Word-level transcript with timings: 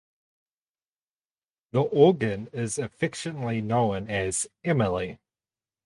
The 1.73 1.81
organ 1.83 2.47
is 2.53 2.79
affectionately 2.79 3.61
known 3.61 4.09
as 4.09 4.47
"Emily". 4.63 5.19